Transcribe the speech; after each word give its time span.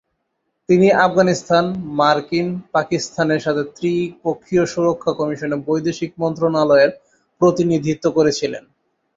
তিনি 0.69 0.87
আফগানিস্তান-মার্কিন-পাকিস্তানের 1.05 3.39
সাথে 3.39 3.63
ত্রিপক্ষীয় 3.75 4.65
সুরক্ষা 4.65 5.11
কমিশনে 5.19 5.57
বৈদেশিক 5.67 6.11
মন্ত্রণালয়ের 6.21 6.91
প্রতিনিধিত্ব 7.41 8.05
করেছিলেন। 8.17 8.63